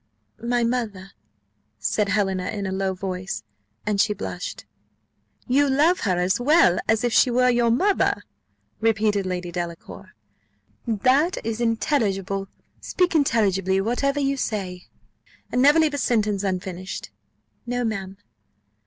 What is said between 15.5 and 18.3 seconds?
and never leave a sentence unfinished." "No, ma'am."